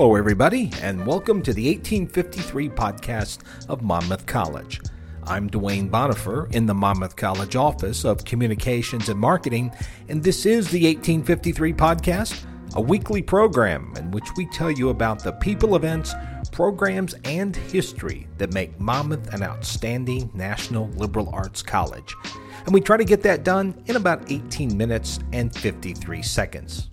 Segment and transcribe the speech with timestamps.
[0.00, 4.80] Hello, everybody, and welcome to the 1853 podcast of Monmouth College.
[5.24, 9.70] I'm Duane Bonifer in the Monmouth College Office of Communications and Marketing,
[10.08, 12.46] and this is the 1853 podcast,
[12.76, 16.14] a weekly program in which we tell you about the people, events,
[16.50, 22.16] programs, and history that make Monmouth an outstanding national liberal arts college.
[22.64, 26.88] And we try to get that done in about 18 minutes and 53 seconds.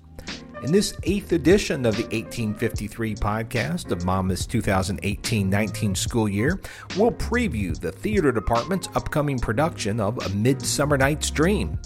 [0.64, 6.60] In this eighth edition of the 1853 podcast of Monmouth's 2018 19 school year,
[6.98, 11.78] we'll preview the theater department's upcoming production of A Midsummer Night's Dream.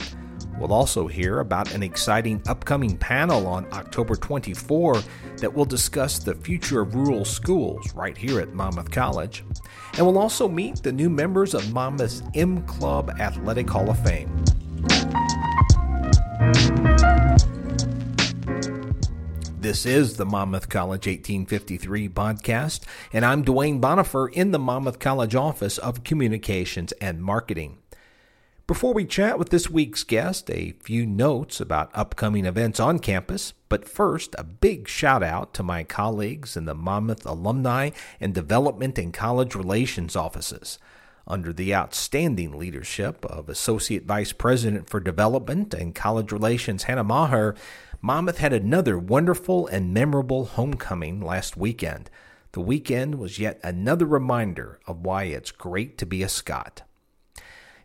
[0.58, 5.02] We'll also hear about an exciting upcoming panel on October 24
[5.38, 9.44] that will discuss the future of rural schools right here at Monmouth College.
[9.98, 14.32] And we'll also meet the new members of Monmouth's M Club Athletic Hall of Fame.
[19.62, 22.80] This is the Monmouth College 1853 podcast,
[23.14, 27.78] and I'm Duane Bonifer in the Monmouth College Office of Communications and Marketing.
[28.66, 33.54] Before we chat with this week's guest, a few notes about upcoming events on campus.
[33.70, 38.98] But first, a big shout out to my colleagues in the Monmouth Alumni and Development
[38.98, 40.80] and College Relations offices.
[41.28, 47.56] Under the outstanding leadership of Associate Vice President for Development and College Relations Hannah Maher,
[48.02, 52.10] Monmouth had another wonderful and memorable homecoming last weekend.
[52.54, 56.82] The weekend was yet another reminder of why it's great to be a Scot.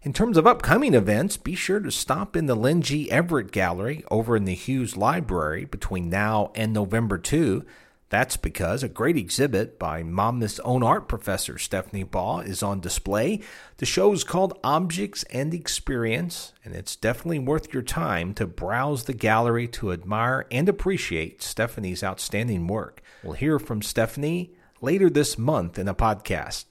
[0.03, 3.11] In terms of upcoming events, be sure to stop in the Len G.
[3.11, 7.65] Everett Gallery over in the Hewes Library between now and November 2
[8.09, 13.41] that's because a great exhibit by Monmouth's own art professor Stephanie Baugh is on display.
[13.79, 19.05] The show is called Objects and Experience, and it's definitely worth your time to browse
[19.05, 23.03] the gallery to admire and appreciate Stephanie's outstanding work.
[23.25, 26.67] We'll hear from Stephanie later this month in a podcast.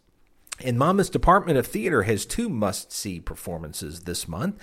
[0.63, 4.57] And Monmouth's Department of Theater has two must see performances this month.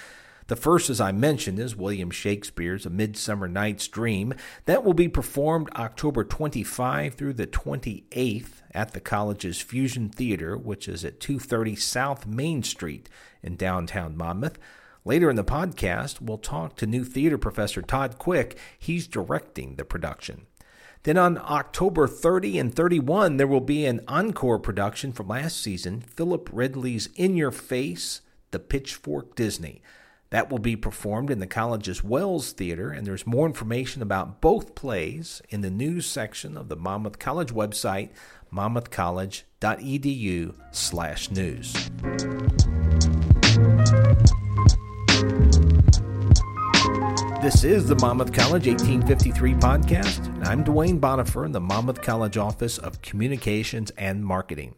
[0.53, 4.35] The first, as I mentioned, is William Shakespeare's A Midsummer Night's Dream.
[4.67, 10.89] That will be performed October 25 through the 28th at the college's Fusion Theater, which
[10.89, 13.09] is at 230 South Main Street
[13.43, 14.59] in downtown Monmouth.
[15.07, 18.59] Later in the podcast, we'll talk to new theater professor Todd Quick.
[18.79, 20.43] He's directing the production.
[21.05, 26.03] Then on October 30 and 31, there will be an encore production from last season,
[26.03, 28.21] Philip Ridley's In Your Face,
[28.51, 29.81] The Pitchfork Disney.
[30.33, 34.75] That will be performed in the college's Wells Theater, and there's more information about both
[34.75, 38.09] plays in the news section of the Monmouth College website,
[38.51, 41.75] monmouthcollege.edu slash news.
[47.43, 52.39] This is the Monmouth College 1853 podcast, and I'm Duane Bonifer in the Monmouth College
[52.39, 54.77] Office of Communications and Marketing.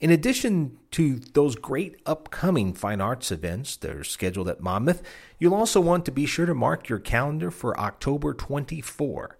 [0.00, 5.02] In addition to those great upcoming fine arts events that are scheduled at Monmouth,
[5.38, 9.36] you'll also want to be sure to mark your calendar for October 24.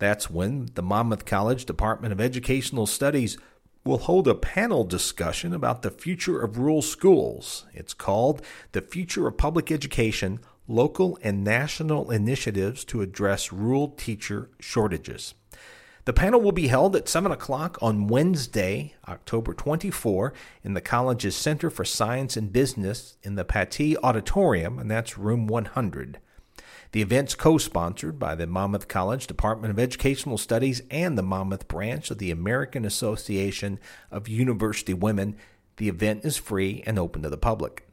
[0.00, 3.38] That's when the Monmouth College Department of Educational Studies
[3.84, 7.66] will hold a panel discussion about the future of rural schools.
[7.72, 14.50] It's called The Future of Public Education Local and National Initiatives to Address Rural Teacher
[14.58, 15.34] Shortages.
[16.10, 20.32] The panel will be held at 7 o'clock on Wednesday, October 24,
[20.64, 25.46] in the college's Center for Science and Business in the Pattee Auditorium, and that's room
[25.46, 26.18] 100.
[26.90, 31.68] The event's co sponsored by the Monmouth College Department of Educational Studies and the Monmouth
[31.68, 33.78] branch of the American Association
[34.10, 35.36] of University Women.
[35.76, 37.86] The event is free and open to the public.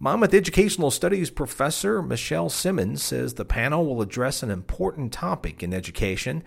[0.00, 5.72] Monmouth Educational Studies professor Michelle Simmons says the panel will address an important topic in
[5.72, 6.42] education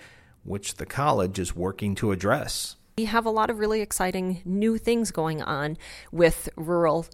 [0.49, 2.75] which the college is working to address.
[2.99, 5.77] We have a lot of really exciting new things going on
[6.11, 7.05] with rural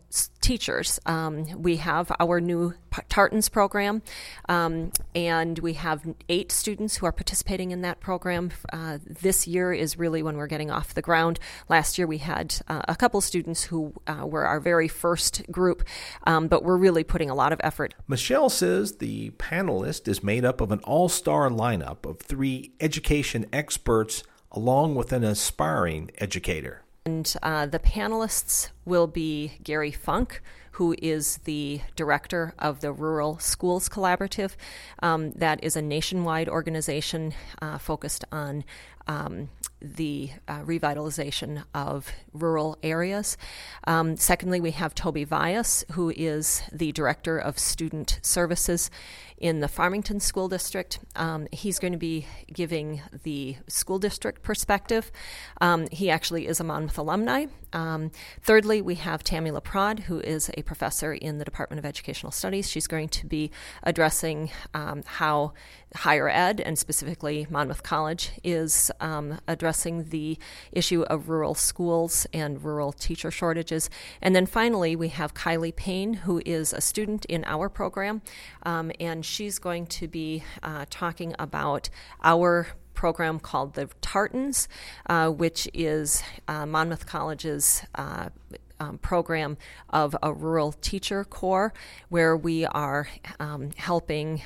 [0.41, 1.00] teachers.
[1.06, 2.73] Um, we have our new
[3.07, 4.01] Tartans program,
[4.50, 8.50] um, and we have eight students who are participating in that program.
[8.74, 11.39] Uh, this year is really when we're getting off the ground.
[11.69, 15.83] Last year we had uh, a couple students who uh, were our very first group,
[16.25, 17.94] um, but we're really putting a lot of effort.
[18.07, 23.45] Michelle says the panelist is made up of an all star lineup of three education
[23.54, 24.24] experts
[24.56, 26.81] along with an aspiring educator.
[27.06, 30.42] And uh, the panelists will be Gary Funk,
[30.72, 34.56] who is the director of the Rural Schools Collaborative.
[35.04, 38.63] Um, that is a nationwide organization uh, focused on
[39.07, 39.50] um,
[39.81, 43.38] the uh, revitalization of rural areas.
[43.86, 48.90] Um, secondly, we have Toby Vias, who is the Director of Student Services
[49.38, 51.00] in the Farmington School District.
[51.16, 55.12] Um, he's going to be giving the school district perspective.
[55.60, 57.48] Um, he actually is a Monmouth alumni.
[57.74, 58.12] Um,
[58.42, 62.69] thirdly, we have Tammy LaPrade, who is a professor in the Department of Educational Studies.
[62.69, 63.52] She's going to be
[63.84, 65.54] addressing um, how
[65.96, 70.38] higher ed, and specifically Monmouth College, is um, addressing the
[70.71, 73.89] issue of rural schools and rural teacher shortages.
[74.21, 78.21] And then finally, we have Kylie Payne, who is a student in our program,
[78.63, 81.89] um, and she's going to be uh, talking about
[82.24, 84.68] our program called the Tartans,
[85.07, 87.83] uh, which is uh, Monmouth College's.
[87.95, 88.30] Uh,
[88.77, 89.57] um, program
[89.89, 91.74] of a rural teacher corps
[92.09, 93.07] where we are
[93.39, 94.42] um, helping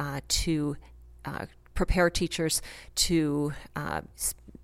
[0.00, 0.76] uh, to
[1.24, 1.46] uh,
[1.78, 2.60] prepare teachers
[2.96, 4.00] to uh,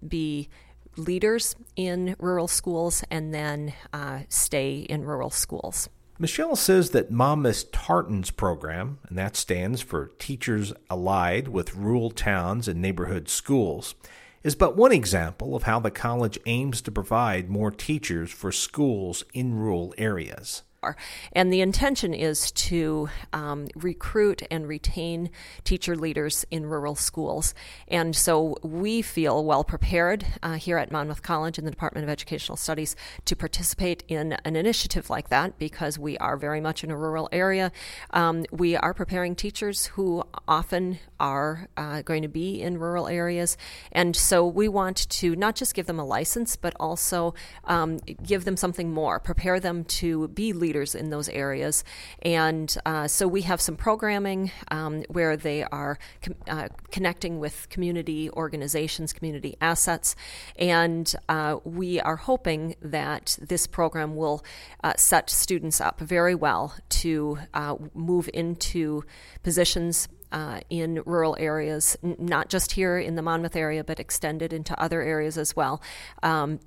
[0.06, 0.48] be
[0.96, 5.88] leaders in rural schools and then uh, stay in rural schools.
[6.18, 12.66] Michelle says that Monmouth's Tartans program, and that stands for Teachers Allied with Rural Towns
[12.66, 13.94] and Neighborhood Schools,
[14.42, 19.22] is but one example of how the college aims to provide more teachers for schools
[19.32, 20.96] in rural areas are.
[21.32, 25.30] And the intention is to um, recruit and retain
[25.64, 27.54] teacher leaders in rural schools.
[27.88, 32.10] And so we feel well prepared uh, here at Monmouth College in the Department of
[32.10, 36.90] Educational Studies to participate in an initiative like that because we are very much in
[36.90, 37.72] a rural area.
[38.10, 43.56] Um, we are preparing teachers who often are uh, going to be in rural areas.
[43.92, 47.34] And so we want to not just give them a license, but also
[47.64, 47.98] um,
[48.32, 51.84] give them something more, prepare them to be leaders leaders in those areas.
[52.22, 57.68] And uh, so we have some programming um, where they are com- uh, connecting with
[57.68, 60.16] community organizations, community assets,
[60.58, 64.44] and uh, we are hoping that this program will
[64.82, 69.04] uh, set students up very well to uh, move into
[69.44, 74.52] positions uh, in rural areas, n- not just here in the Monmouth area, but extended
[74.52, 75.80] into other areas as well,
[76.24, 76.58] um,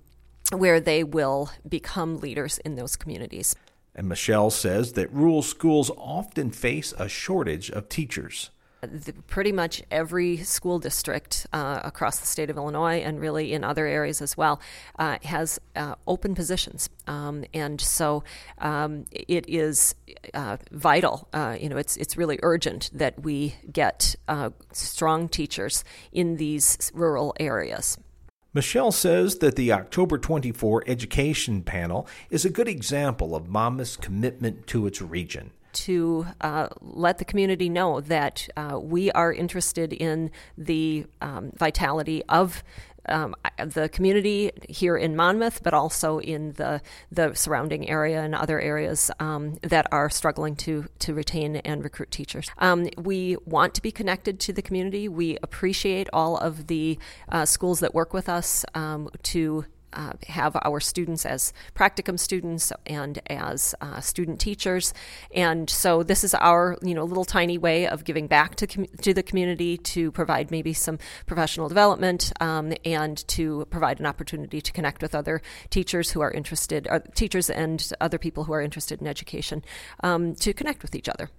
[0.53, 3.55] where they will become leaders in those communities.
[3.97, 8.51] And Michelle says that rural schools often face a shortage of teachers.
[9.25, 13.87] Pretty much every school district uh, across the state of Illinois and really in other
[13.87, 14.61] areas as well
[14.99, 18.23] uh, has uh, open positions, um, and so
[18.59, 19.95] um, it is
[20.35, 21.27] uh, vital.
[21.33, 26.91] Uh, you know, it's it's really urgent that we get uh, strong teachers in these
[26.93, 27.97] rural areas.
[28.53, 34.67] Michelle says that the October 24 Education Panel is a good example of Monmouth's commitment
[34.67, 35.51] to its region.
[35.73, 42.23] To uh, let the community know that uh, we are interested in the um, vitality
[42.29, 42.63] of
[43.07, 46.81] um, the community here in Monmouth, but also in the
[47.11, 52.11] the surrounding area and other areas um, that are struggling to to retain and recruit
[52.11, 52.49] teachers.
[52.57, 55.07] Um, we want to be connected to the community.
[55.07, 56.99] We appreciate all of the
[57.29, 62.71] uh, schools that work with us um, to uh, have our students as practicum students
[62.85, 64.93] and as uh, student teachers,
[65.33, 68.85] and so this is our you know little tiny way of giving back to com-
[69.01, 74.61] to the community to provide maybe some professional development um, and to provide an opportunity
[74.61, 78.61] to connect with other teachers who are interested, uh, teachers and other people who are
[78.61, 79.63] interested in education,
[80.03, 81.29] um, to connect with each other.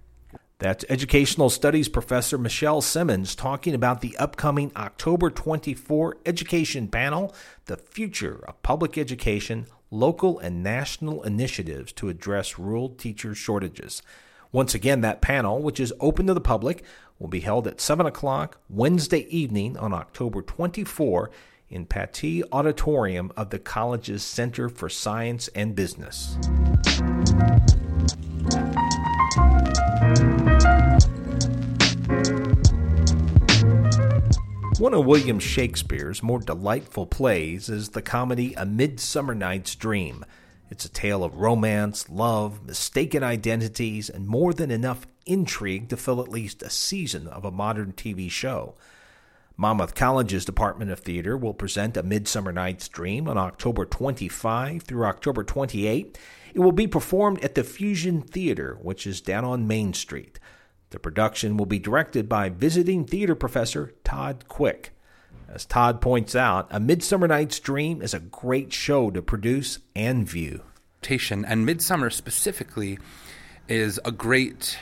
[0.59, 7.33] That's Educational Studies Professor Michelle Simmons talking about the upcoming October 24 Education Panel,
[7.67, 14.01] The Future of Public Education, Local and National Initiatives to Address Rural Teacher Shortages.
[14.51, 16.83] Once again, that panel, which is open to the public,
[17.19, 21.31] will be held at 7 o'clock Wednesday evening on October 24
[21.69, 26.37] in Pattee Auditorium of the college's Center for Science and Business.
[34.79, 40.23] One of William Shakespeare's more delightful plays is the comedy A Midsummer Night's Dream.
[40.69, 46.21] It's a tale of romance, love, mistaken identities, and more than enough intrigue to fill
[46.21, 48.75] at least a season of a modern TV show.
[49.57, 55.03] Monmouth College's Department of Theater will present A Midsummer Night's Dream on October 25 through
[55.03, 56.17] October 28.
[56.53, 60.39] It will be performed at the Fusion Theater, which is down on Main Street.
[60.91, 64.91] The production will be directed by visiting theater professor Todd Quick.
[65.47, 70.27] As Todd points out, A Midsummer Night's Dream is a great show to produce and
[70.27, 70.63] view.
[71.45, 72.99] And Midsummer specifically
[73.67, 74.77] is a great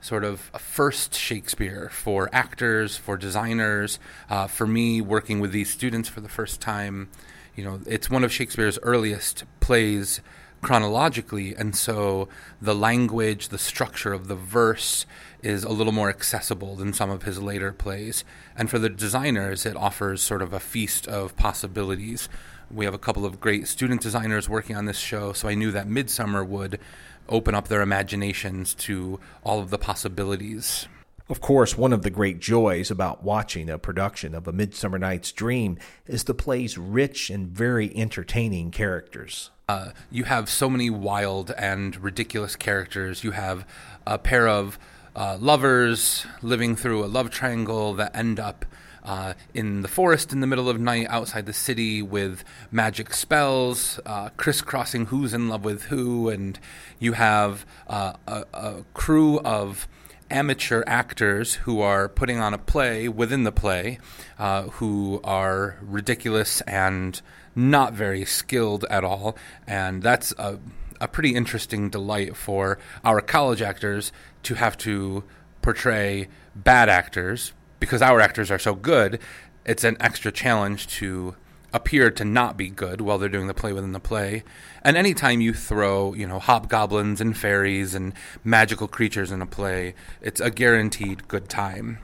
[0.00, 3.98] sort of a first Shakespeare for actors, for designers.
[4.30, 7.10] Uh, for me, working with these students for the first time,
[7.54, 10.20] you know, it's one of Shakespeare's earliest plays
[10.60, 12.28] chronologically, and so
[12.60, 15.06] the language, the structure of the verse
[15.42, 18.24] is a little more accessible than some of his later plays.
[18.56, 22.28] And for the designers, it offers sort of a feast of possibilities.
[22.70, 25.70] We have a couple of great student designers working on this show, so I knew
[25.70, 26.80] that Midsummer would
[27.28, 30.88] open up their imaginations to all of the possibilities.
[31.30, 35.30] Of course, one of the great joys about watching a production of A Midsummer Night's
[35.30, 39.50] Dream is the play's rich and very entertaining characters.
[39.68, 43.24] Uh, you have so many wild and ridiculous characters.
[43.24, 43.66] You have
[44.06, 44.78] a pair of
[45.14, 48.64] uh, lovers living through a love triangle that end up
[49.04, 54.00] uh, in the forest in the middle of night outside the city with magic spells,
[54.06, 56.58] uh, crisscrossing who's in love with who, and
[56.98, 59.86] you have uh, a, a, crew of
[60.30, 63.98] amateur actors who are putting on a play within the play
[64.38, 67.20] uh, who are ridiculous and
[67.54, 70.58] not very skilled at all, and that's a
[71.00, 75.24] a pretty interesting delight for our college actors to have to
[75.62, 77.52] portray bad actors.
[77.80, 79.20] Because our actors are so good,
[79.64, 81.36] it's an extra challenge to
[81.72, 84.42] appear to not be good while they're doing the play within the play.
[84.82, 89.94] And anytime you throw, you know, hobgoblins and fairies and magical creatures in a play,
[90.20, 91.98] it's a guaranteed good time.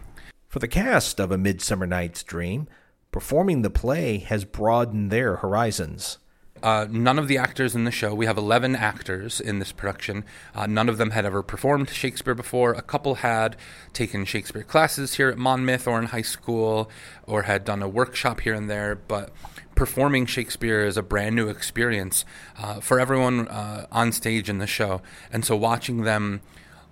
[0.49, 2.69] For the cast of A Midsummer Night's Dream,
[3.11, 6.19] performing the play has broadened their horizons.
[6.65, 10.25] Uh, none of the actors in the show, we have 11 actors in this production.
[10.55, 12.73] Uh, none of them had ever performed Shakespeare before.
[12.73, 13.55] A couple had
[13.93, 16.91] taken Shakespeare classes here at Monmouth or in high school
[17.27, 19.31] or had done a workshop here and there, but
[19.75, 22.25] performing Shakespeare is a brand new experience
[22.57, 25.03] uh, for everyone uh, on stage in the show.
[25.31, 26.41] And so watching them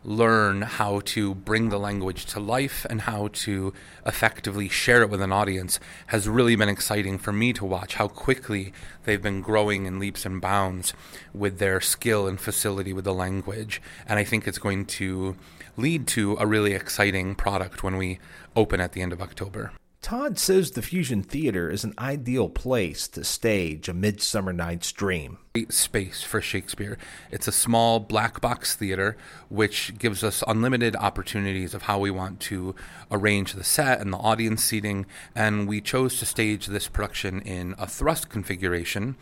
[0.04, 3.72] learn how to bring the language to life and how to
[4.04, 8.08] effectively share it with an audience has really been exciting for me to watch how
[8.08, 8.72] quickly
[9.04, 10.92] they've been growing in leaps and bounds
[11.32, 13.80] with their skill and facility with the language.
[14.08, 15.36] And I think it's going to
[15.76, 18.18] lead to a really exciting product when we
[18.56, 19.72] open at the end of October.
[20.02, 25.38] Todd says the Fusion Theater is an ideal place to stage a Midsummer Night's Dream.
[25.68, 26.98] Space for Shakespeare.
[27.30, 29.16] It's a small black box theater
[29.48, 32.74] which gives us unlimited opportunities of how we want to
[33.12, 35.06] arrange the set and the audience seating.
[35.36, 39.14] And we chose to stage this production in a thrust configuration.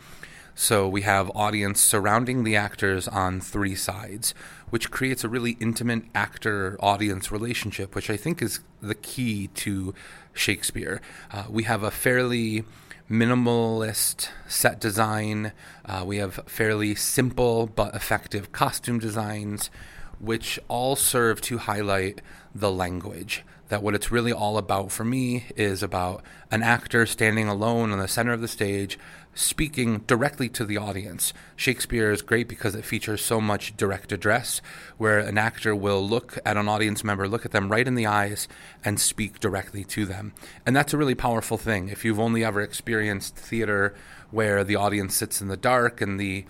[0.61, 4.35] So we have audience surrounding the actors on three sides,
[4.69, 9.95] which creates a really intimate actor audience relationship, which I think is the key to
[10.33, 11.01] Shakespeare.
[11.31, 12.63] Uh, we have a fairly
[13.09, 15.51] minimalist set design.
[15.83, 19.71] Uh, we have fairly simple but effective costume designs,
[20.19, 22.21] which all serve to highlight
[22.53, 23.43] the language.
[23.71, 27.99] That what it's really all about for me is about an actor standing alone on
[27.99, 28.99] the center of the stage,
[29.33, 31.31] speaking directly to the audience.
[31.55, 34.61] Shakespeare is great because it features so much direct address,
[34.97, 38.07] where an actor will look at an audience member, look at them right in the
[38.07, 38.49] eyes,
[38.83, 40.33] and speak directly to them.
[40.65, 41.87] And that's a really powerful thing.
[41.87, 43.95] If you've only ever experienced theater
[44.31, 46.43] where the audience sits in the dark and the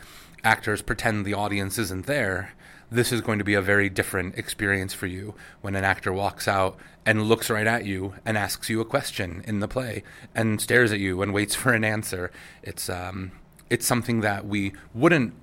[0.43, 2.53] actors pretend the audience isn't there,
[2.91, 6.47] this is going to be a very different experience for you when an actor walks
[6.47, 10.03] out and looks right at you and asks you a question in the play
[10.35, 12.31] and stares at you and waits for an answer.
[12.61, 13.31] It's um,
[13.69, 15.33] it's something that we wouldn't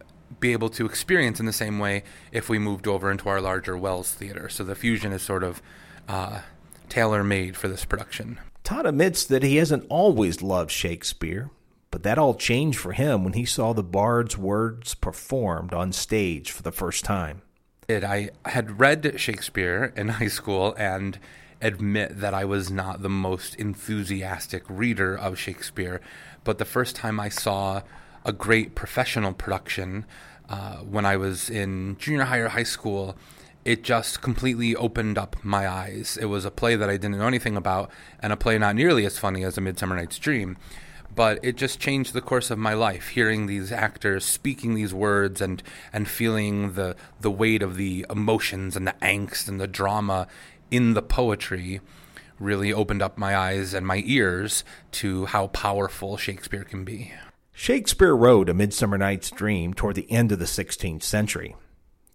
[0.40, 3.76] be able to experience in the same way if we moved over into our larger
[3.76, 4.50] Wells Theater.
[4.50, 5.62] So the fusion is sort of
[6.07, 6.43] uh,
[6.90, 8.38] tailor made for this production.
[8.62, 11.50] Todd admits that he hasn't always loved Shakespeare.
[11.90, 16.50] But that all changed for him when he saw the bard's words performed on stage
[16.50, 17.42] for the first time.
[17.88, 21.18] I had read Shakespeare in high school and
[21.61, 26.00] admit that I was not the most enthusiastic reader of Shakespeare.
[26.45, 27.83] But the first time I saw
[28.25, 30.04] a great professional production
[30.49, 33.16] uh, when I was in junior high or high school,
[33.64, 36.18] it just completely opened up my eyes.
[36.21, 37.90] It was a play that I didn't know anything about,
[38.21, 40.57] and a play not nearly as funny as A Midsummer Night's Dream
[41.18, 45.40] but it just changed the course of my life hearing these actors speaking these words
[45.40, 45.60] and
[45.92, 50.28] and feeling the the weight of the emotions and the angst and the drama
[50.70, 51.80] in the poetry
[52.38, 57.12] really opened up my eyes and my ears to how powerful Shakespeare can be.
[57.52, 61.56] Shakespeare wrote A Midsummer Night's Dream toward the end of the 16th century.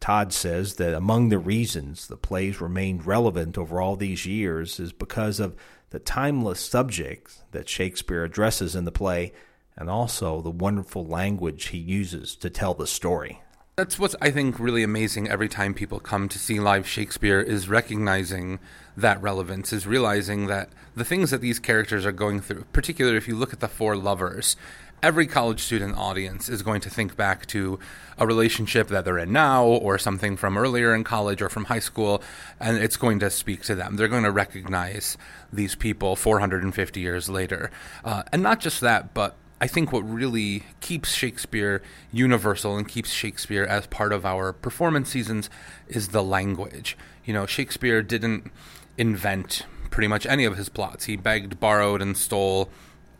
[0.04, 4.92] Todd says that among the reasons the plays remained relevant over all these years is
[4.92, 5.56] because of
[5.92, 9.32] the timeless subjects that Shakespeare addresses in the play,
[9.78, 13.42] and also the wonderful language he uses to tell the story.
[13.78, 17.70] That's what's I think really amazing every time people come to see live Shakespeare is
[17.70, 18.60] recognizing
[18.98, 23.30] that relevance, is realizing that the things that these characters are going through, particularly if
[23.30, 24.58] you look at the four lovers,
[25.04, 27.78] every college student audience is going to think back to
[28.18, 31.80] a relationship that they're in now or something from earlier in college or from high
[31.80, 32.24] school,
[32.58, 33.98] and it's going to speak to them.
[33.98, 35.18] They're going to recognize
[35.52, 37.70] these people 450 years later.
[38.06, 41.82] Uh, and not just that, but I think what really keeps Shakespeare
[42.14, 45.50] universal and keeps Shakespeare as part of our performance seasons
[45.90, 46.98] is the language.
[47.26, 48.52] You know, Shakespeare didn't
[48.98, 51.06] invent pretty much any of his plots.
[51.06, 52.70] He begged, borrowed, and stole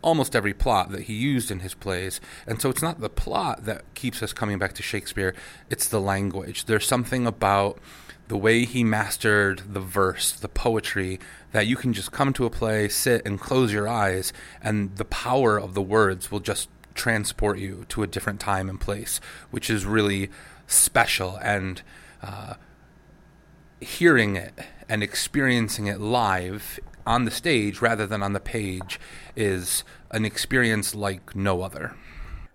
[0.04, 2.20] almost every plot that he used in his plays.
[2.46, 5.34] And so it's not the plot that keeps us coming back to Shakespeare,
[5.70, 6.66] it's the language.
[6.66, 7.78] There's something about
[8.28, 11.18] the way he mastered the verse, the poetry,
[11.52, 14.32] that you can just come to a play, sit, and close your eyes,
[14.62, 18.80] and the power of the words will just transport you to a different time and
[18.80, 19.20] place,
[19.50, 20.30] which is really
[20.66, 21.36] special.
[21.42, 21.82] And
[22.22, 22.54] uh,
[23.80, 24.54] hearing it
[24.88, 29.00] and experiencing it live on the stage rather than on the page
[29.36, 31.94] is an experience like no other.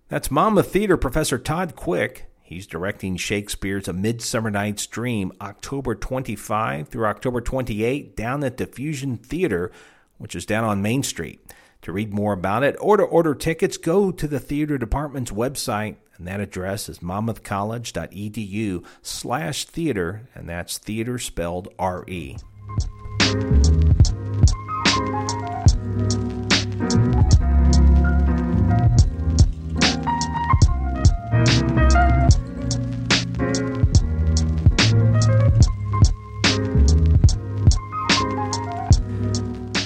[0.08, 2.26] That's Monmouth Theater professor Todd Quick.
[2.42, 8.66] He's directing Shakespeare's A Midsummer Night's Dream October 25 through October 28 down at the
[8.66, 9.72] Fusion Theater,
[10.18, 11.40] which is down on Main Street.
[11.84, 15.98] To read more about it or to order tickets, go to the theater department's website,
[16.18, 22.38] and that address is monmouthcollege.edu slash theater, and that's theater spelled R-E.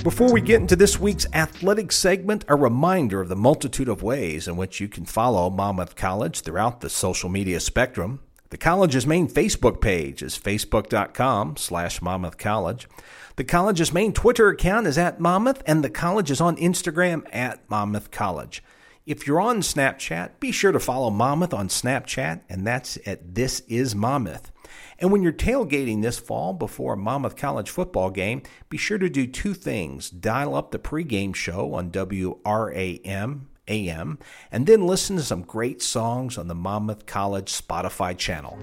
[0.03, 4.50] Before we get into this week's athletic segment, a reminder of the multitude of ways
[4.50, 8.19] in which you can follow Monmouth College throughout the social media spectrum.
[8.50, 12.89] The college's main Facebook page is facebook.com slash Monmouth College.
[13.38, 17.62] The college's main Twitter account is at Monmouth, and the college is on Instagram at
[17.69, 18.62] Monmouth College.
[19.05, 23.62] If you're on Snapchat, be sure to follow Monmouth on Snapchat, and that's at This
[23.69, 24.51] Is Monmouth.
[25.00, 29.10] And when you're tailgating this fall before a Monmouth College football game, be sure to
[29.10, 30.10] do two things.
[30.10, 34.19] Dial up the pregame show on WRAM AM,
[34.52, 38.58] and then listen to some great songs on the Monmouth College Spotify channel.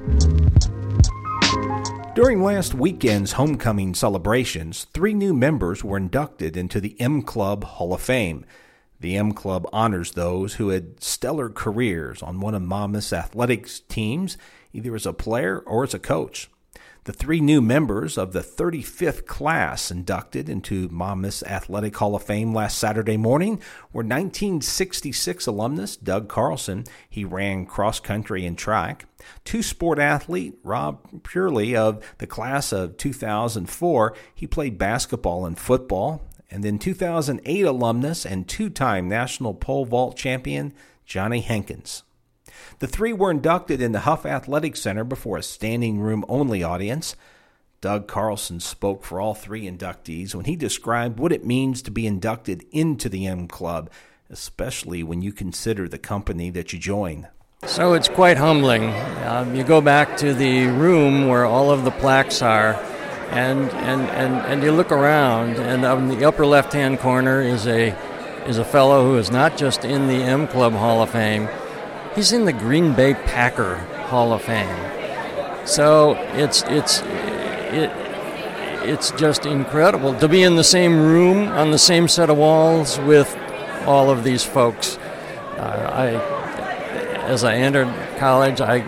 [2.14, 7.94] During last weekend's homecoming celebrations, three new members were inducted into the M Club Hall
[7.94, 8.44] of Fame.
[9.00, 14.36] The M Club honors those who had stellar careers on one of Monmouth's athletics teams
[14.72, 16.50] either as a player or as a coach.
[17.04, 22.52] The three new members of the 35th class inducted into Monmouth's Athletic Hall of Fame
[22.52, 23.54] last Saturday morning
[23.90, 26.84] were 1966 alumnus Doug Carlson.
[27.08, 29.06] He ran cross country and track.
[29.44, 34.14] Two sport athlete Rob Purley of the class of 2004.
[34.34, 36.20] He played basketball and football.
[36.50, 40.72] And then 2008 alumnus and two time national pole vault champion
[41.06, 42.02] Johnny Hankins.
[42.80, 47.14] The three were inducted in the Huff Athletic Center before a standing room only audience.
[47.80, 52.06] Doug Carlson spoke for all three inductees when he described what it means to be
[52.06, 53.90] inducted into the M Club,
[54.28, 57.28] especially when you consider the company that you join.
[57.66, 58.92] So it's quite humbling.
[59.24, 62.74] Um, you go back to the room where all of the plaques are,
[63.30, 67.66] and, and, and, and you look around, and on the upper left hand corner is
[67.66, 67.88] a,
[68.46, 71.48] is a fellow who is not just in the M Club Hall of Fame,
[72.14, 73.76] he's in the Green Bay Packer
[74.08, 75.66] Hall of Fame.
[75.66, 77.90] So it's it's it
[78.82, 82.98] it's just incredible to be in the same room on the same set of walls
[83.00, 83.36] with
[83.86, 84.96] all of these folks.
[85.56, 88.78] Uh, I as I entered college, I,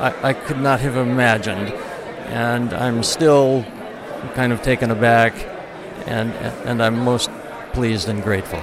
[0.00, 1.68] I I could not have imagined,
[2.26, 3.64] and I'm still
[4.34, 5.34] kind of taken aback,
[6.06, 6.32] and
[6.66, 7.30] and I'm most
[7.72, 8.60] pleased and grateful.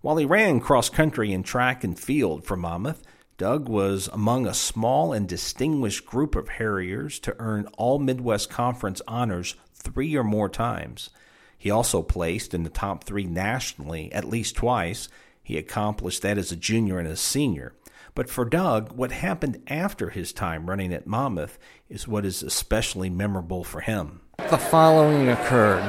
[0.00, 3.02] While he ran cross country and track and field for Monmouth,
[3.38, 9.00] Doug was among a small and distinguished group of Harriers to earn all Midwest Conference
[9.06, 11.10] honors three or more times.
[11.56, 15.08] He also placed in the top three nationally at least twice.
[15.42, 17.74] He accomplished that as a junior and a senior.
[18.14, 23.10] But for Doug, what happened after his time running at Monmouth is what is especially
[23.10, 24.21] memorable for him.
[24.38, 25.82] The following occurred.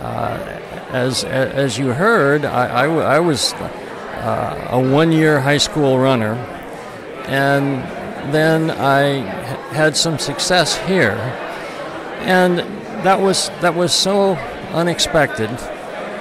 [0.00, 5.98] Uh, as, as you heard, I, I, I was uh, a one year high school
[5.98, 6.34] runner
[7.26, 7.82] and
[8.32, 9.20] then I
[9.74, 11.16] had some success here,
[12.20, 12.58] and
[13.04, 14.34] that was that was so
[14.72, 15.50] unexpected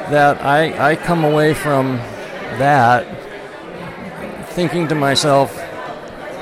[0.09, 1.97] that I I come away from
[2.57, 3.05] that
[4.51, 5.57] thinking to myself,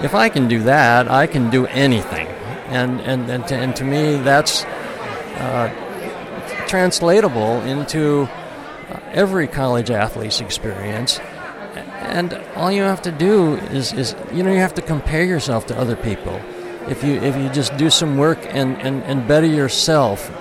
[0.03, 2.27] if I can do that, I can do anything.
[2.69, 4.63] And, and, and, to, and to me, that's
[5.39, 11.19] uh, translatable into uh, every college athlete's experience.
[11.99, 15.65] And all you have to do is, is, you know, you have to compare yourself
[15.67, 16.39] to other people.
[16.87, 20.31] If you, if you just do some work and, and, and better yourself,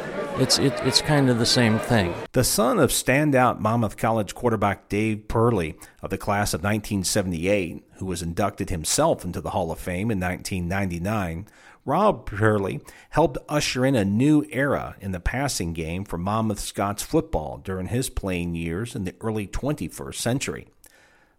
[0.40, 2.14] it's, it, it's kind of the same thing.
[2.32, 8.06] The son of standout Monmouth College quarterback Dave Purley of the class of 1978, who
[8.06, 11.46] was inducted himself into the Hall of Fame in 1999,
[11.88, 17.02] Rob Perley helped usher in a new era in the passing game for Monmouth Scots
[17.02, 20.68] football during his playing years in the early 21st century.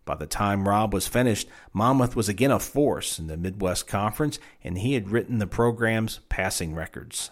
[0.06, 4.40] By the time Rob was finished, Monmouth was again a force in the Midwest Conference,
[4.64, 7.30] and he had written the program's passing records.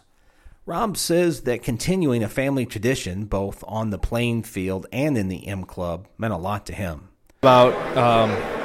[0.67, 5.47] Rob says that continuing a family tradition, both on the playing field and in the
[5.47, 7.09] M Club, meant a lot to him.
[7.41, 8.56] About um,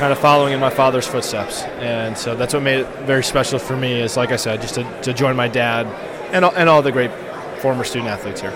[0.00, 3.58] kind of following in my father's footsteps, and so that's what made it very special
[3.58, 4.00] for me.
[4.00, 5.84] Is like I said, just to, to join my dad
[6.32, 7.10] and and all the great
[7.58, 8.54] former student athletes here.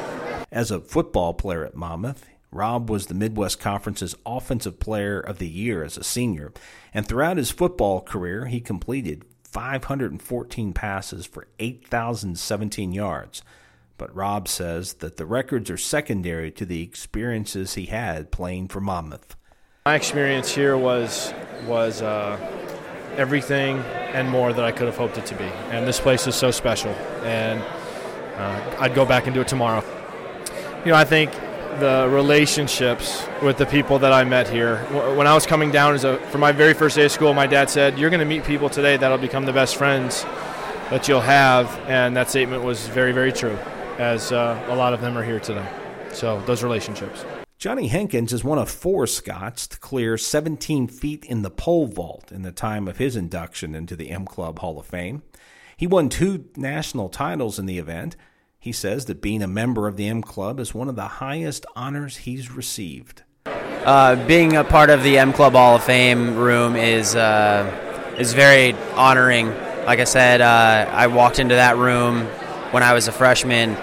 [0.50, 5.46] As a football player at Monmouth, Rob was the Midwest Conference's Offensive Player of the
[5.46, 6.50] Year as a senior,
[6.94, 13.42] and throughout his football career, he completed 514 passes for 8,017 yards.
[13.98, 18.80] But Rob says that the records are secondary to the experiences he had playing for
[18.80, 19.37] Monmouth.
[19.87, 21.35] My experience here was
[21.66, 22.38] was uh,
[23.18, 23.81] everything
[24.14, 26.51] and more that I could have hoped it to be, and this place is so
[26.51, 26.92] special,
[27.23, 27.61] and
[28.38, 29.85] uh, I'd go back and do it tomorrow.
[30.87, 31.33] You know, I think
[31.81, 34.79] the relationships with the people that I met here.
[35.16, 37.47] When I was coming down as a, for my very first day of school, my
[37.47, 40.23] dad said, "You're going to meet people today that'll become the best friends
[40.88, 43.59] that you'll have," and that statement was very, very true,
[43.99, 45.68] as uh, a lot of them are here today.
[46.11, 47.27] So those relationships.
[47.64, 52.31] Johnny Henkins is one of four Scots to clear 17 feet in the pole vault
[52.31, 55.22] in the time of his induction into the M Club Hall of Fame.
[55.74, 58.16] He won two national titles in the event.
[58.59, 61.64] He says that being a member of the M Club is one of the highest
[61.74, 63.22] honors he's received.
[63.46, 68.35] Uh, being a part of the M Club Hall of Fame room is uh, is
[68.35, 69.48] very honoring.
[69.87, 72.27] Like I said, uh, I walked into that room
[72.72, 73.74] when I was a freshman,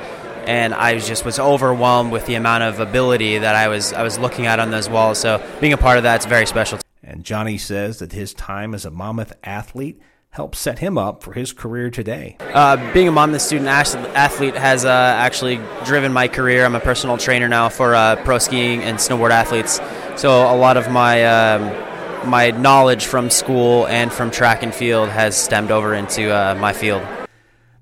[0.46, 4.18] and I just was overwhelmed with the amount of ability that I was I was
[4.18, 5.20] looking at on those walls.
[5.20, 6.80] So being a part of that's very special.
[7.04, 11.34] And Johnny says that his time as a Monmouth athlete helped set him up for
[11.34, 12.38] his career today.
[12.40, 16.64] Uh, being a Monmouth student athlete has uh, actually driven my career.
[16.64, 19.82] I'm a personal trainer now for uh, pro skiing and snowboard athletes.
[20.16, 25.10] So a lot of my um, my knowledge from school and from track and field
[25.10, 27.02] has stemmed over into uh, my field.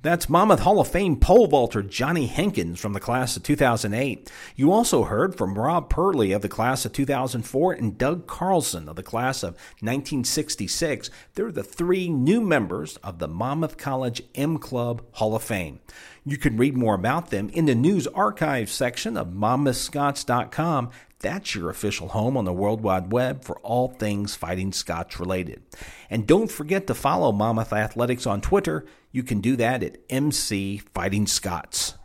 [0.01, 4.31] That's Monmouth Hall of Fame pole vaulter Johnny Henkins from the class of 2008.
[4.55, 8.95] You also heard from Rob Perley of the class of 2004 and Doug Carlson of
[8.95, 11.09] the class of 1966.
[11.35, 15.81] They're the three new members of the Monmouth College M Club Hall of Fame.
[16.23, 20.91] You can read more about them in the news archives section of monmouthscots.com.
[21.21, 25.62] That's your official home on the World Wide Web for all things Fighting Scots related.
[26.10, 28.86] And don't forget to follow Monmouth Athletics on Twitter.
[29.12, 31.95] You can do that at MC Fighting Scots.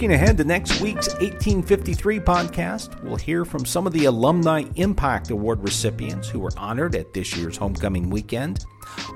[0.00, 5.28] Looking ahead to next week's 1853 podcast, we'll hear from some of the Alumni Impact
[5.28, 8.64] Award recipients who were honored at this year's homecoming weekend.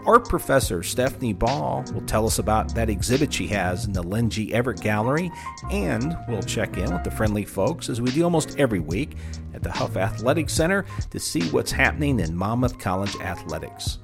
[0.05, 4.53] Art professor Stephanie Baugh will tell us about that exhibit she has in the G.
[4.53, 5.33] Everett Gallery,
[5.70, 9.16] and we'll check in with the friendly folks as we do almost every week
[9.55, 14.01] at the Huff Athletic Center to see what's happening in Monmouth College athletics.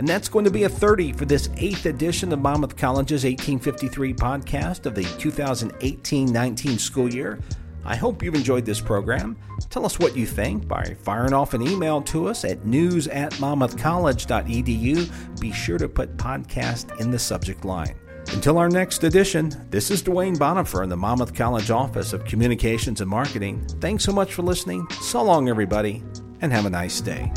[0.00, 4.14] And that's going to be a 30 for this eighth edition of Monmouth College's 1853
[4.14, 7.38] podcast of the 2018 19 school year.
[7.84, 9.36] I hope you've enjoyed this program.
[9.68, 13.32] Tell us what you think by firing off an email to us at news at
[13.32, 15.38] monmouthcollege.edu.
[15.38, 17.94] Be sure to put podcast in the subject line.
[18.32, 23.02] Until our next edition, this is Duane Bonifer in the Monmouth College Office of Communications
[23.02, 23.62] and Marketing.
[23.82, 24.86] Thanks so much for listening.
[25.02, 26.02] So long, everybody,
[26.40, 27.30] and have a nice day.